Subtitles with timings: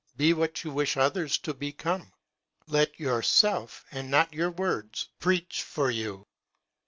[0.17, 2.11] Be what you wish others to become.
[2.65, 6.25] Let your self and not your words preach for you.